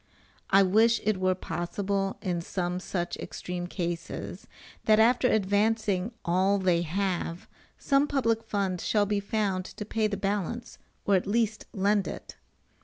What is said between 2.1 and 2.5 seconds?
in